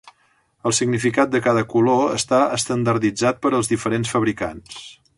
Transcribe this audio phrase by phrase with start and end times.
[0.69, 4.85] El significat de cada color està estandarditzat per als diferents fabricants.